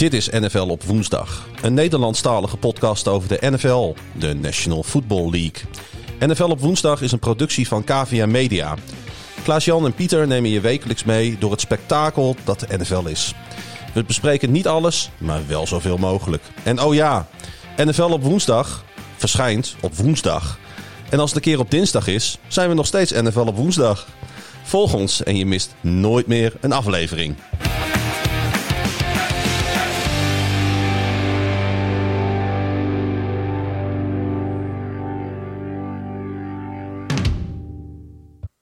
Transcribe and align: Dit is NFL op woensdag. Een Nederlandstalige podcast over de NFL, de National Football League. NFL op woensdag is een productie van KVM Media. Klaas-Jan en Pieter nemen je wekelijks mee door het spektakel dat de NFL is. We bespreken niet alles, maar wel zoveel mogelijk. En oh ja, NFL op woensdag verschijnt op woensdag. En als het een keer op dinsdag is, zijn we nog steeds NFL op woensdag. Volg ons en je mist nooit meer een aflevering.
Dit 0.00 0.14
is 0.14 0.28
NFL 0.28 0.68
op 0.68 0.82
woensdag. 0.82 1.48
Een 1.62 1.74
Nederlandstalige 1.74 2.56
podcast 2.56 3.08
over 3.08 3.28
de 3.28 3.50
NFL, 3.50 3.94
de 4.18 4.34
National 4.34 4.82
Football 4.82 5.30
League. 5.30 5.62
NFL 6.18 6.50
op 6.50 6.60
woensdag 6.60 7.02
is 7.02 7.12
een 7.12 7.18
productie 7.18 7.68
van 7.68 7.84
KVM 7.84 8.30
Media. 8.30 8.74
Klaas-Jan 9.42 9.84
en 9.84 9.94
Pieter 9.94 10.26
nemen 10.26 10.50
je 10.50 10.60
wekelijks 10.60 11.04
mee 11.04 11.38
door 11.38 11.50
het 11.50 11.60
spektakel 11.60 12.36
dat 12.44 12.60
de 12.60 12.78
NFL 12.78 13.06
is. 13.06 13.34
We 13.94 14.04
bespreken 14.04 14.50
niet 14.50 14.66
alles, 14.66 15.10
maar 15.18 15.46
wel 15.46 15.66
zoveel 15.66 15.96
mogelijk. 15.96 16.42
En 16.62 16.82
oh 16.82 16.94
ja, 16.94 17.28
NFL 17.76 18.02
op 18.02 18.22
woensdag 18.22 18.84
verschijnt 19.16 19.76
op 19.80 19.94
woensdag. 19.94 20.58
En 21.10 21.20
als 21.20 21.30
het 21.30 21.38
een 21.38 21.52
keer 21.52 21.60
op 21.60 21.70
dinsdag 21.70 22.06
is, 22.06 22.38
zijn 22.48 22.68
we 22.68 22.74
nog 22.74 22.86
steeds 22.86 23.12
NFL 23.12 23.40
op 23.40 23.56
woensdag. 23.56 24.06
Volg 24.62 24.94
ons 24.94 25.22
en 25.22 25.36
je 25.36 25.46
mist 25.46 25.74
nooit 25.80 26.26
meer 26.26 26.52
een 26.60 26.72
aflevering. 26.72 27.36